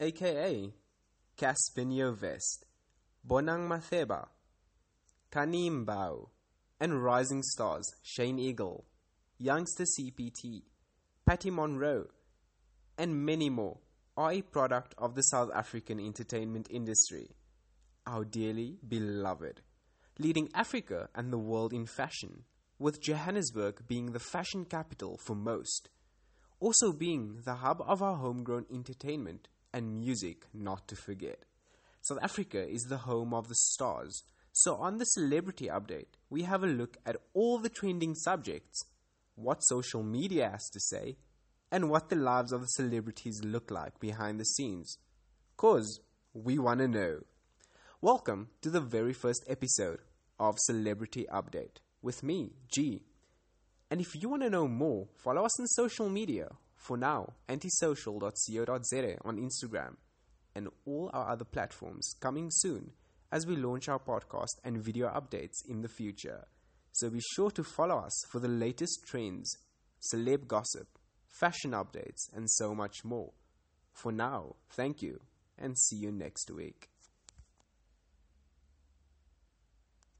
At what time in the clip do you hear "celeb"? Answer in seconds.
70.00-70.46